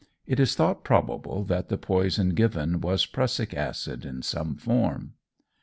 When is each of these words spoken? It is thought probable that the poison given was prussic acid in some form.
It 0.25 0.39
is 0.39 0.55
thought 0.55 0.83
probable 0.83 1.43
that 1.43 1.69
the 1.69 1.77
poison 1.77 2.29
given 2.29 2.81
was 2.81 3.05
prussic 3.05 3.53
acid 3.53 4.03
in 4.03 4.23
some 4.23 4.55
form. 4.55 5.13